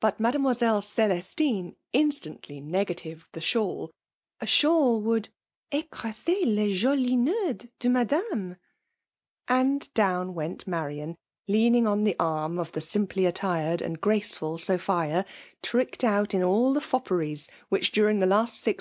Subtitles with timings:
[0.00, 3.90] But Mademoiselle Celestine instantly;, negatived the shawl;
[4.40, 5.30] a shawl would
[5.72, 8.58] ^[ecr^ser lea jolis ncetids de Madame,'
[9.48, 11.16] And down went Marian,
[11.48, 15.26] leaning on the arm of the dimply*: attired and graceful Sophia;
[15.64, 18.26] tricked out in all the fopperies which, during the.
[18.32, 18.78] iast six.